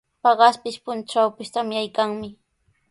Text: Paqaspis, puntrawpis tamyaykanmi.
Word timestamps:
Paqaspis, 0.23 0.77
puntrawpis 0.83 1.49
tamyaykanmi. 1.53 2.27